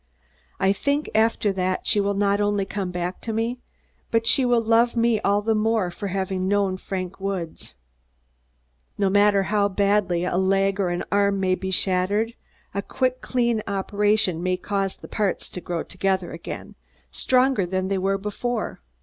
I 0.59 0.73
think, 0.73 1.11
after 1.13 1.53
that, 1.53 1.85
she 1.85 1.99
will 2.01 2.15
not 2.15 2.41
only 2.41 2.65
come 2.65 2.89
back 2.89 3.21
to 3.21 3.31
me, 3.31 3.59
but 4.09 4.25
she 4.25 4.43
will 4.45 4.59
love 4.63 4.95
me 4.95 5.19
all 5.21 5.43
the 5.43 5.53
more 5.53 5.91
for 5.91 6.07
having 6.07 6.47
known 6.47 6.77
Frank 6.77 7.19
Woods. 7.19 7.75
No 8.97 9.11
matter 9.11 9.43
how 9.43 9.67
badly 9.67 10.23
a 10.25 10.37
leg 10.37 10.79
or 10.79 10.89
an 10.89 11.03
arm 11.11 11.39
may 11.39 11.53
be 11.53 11.69
shattered, 11.69 12.33
a 12.73 12.81
quick, 12.81 13.21
clean 13.21 13.61
operation 13.67 14.41
may 14.41 14.57
cause 14.57 14.95
the 14.95 15.07
parts 15.07 15.51
to 15.51 15.61
grow 15.61 15.83
together 15.83 16.31
again, 16.31 16.73
stronger 17.11 17.67
than 17.67 17.87
they 17.87 17.99
were 17.99 18.17
before. 18.17 18.81